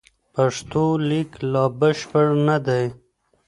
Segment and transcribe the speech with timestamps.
[0.33, 2.85] پښتو لیک لا بشپړ نه دی.